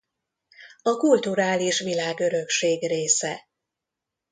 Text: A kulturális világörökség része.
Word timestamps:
A 0.81 0.89
kulturális 0.97 1.79
világörökség 1.79 2.87
része. 2.87 3.47